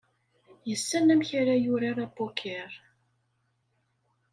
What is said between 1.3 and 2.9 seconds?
ara yurar apoker.